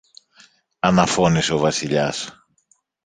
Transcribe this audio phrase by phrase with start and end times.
[0.79, 2.45] αναφώνησε ο Βασιλιάς.